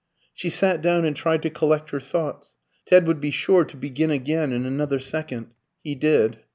She 0.33 0.49
sat 0.49 0.81
down 0.81 1.05
and 1.05 1.15
tried 1.15 1.43
to 1.43 1.51
collect 1.51 1.91
her 1.91 1.99
thoughts. 1.99 2.55
Ted 2.87 3.05
would 3.05 3.19
be 3.21 3.29
sure 3.29 3.63
to 3.65 3.77
begin 3.77 4.09
again 4.09 4.51
in 4.51 4.65
another 4.65 4.97
second. 4.97 5.51
He 5.83 5.93
did. 5.93 6.39